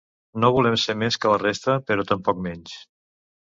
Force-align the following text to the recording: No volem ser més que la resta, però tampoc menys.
No 0.45 0.49
volem 0.55 0.77
ser 0.83 0.95
més 1.03 1.19
que 1.25 1.31
la 1.35 1.39
resta, 1.45 1.77
però 1.93 2.09
tampoc 2.15 2.43
menys. 2.51 2.77